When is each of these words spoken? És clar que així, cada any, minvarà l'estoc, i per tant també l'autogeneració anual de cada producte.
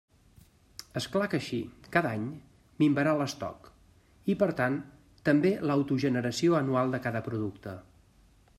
És 0.99 1.05
clar 1.15 1.25
que 1.33 1.39
així, 1.41 1.59
cada 1.97 2.13
any, 2.19 2.23
minvarà 2.83 3.13
l'estoc, 3.19 3.69
i 4.35 4.37
per 4.45 4.49
tant 4.61 4.79
també 5.31 5.53
l'autogeneració 5.73 6.57
anual 6.63 6.97
de 6.97 7.03
cada 7.05 7.23
producte. 7.29 7.75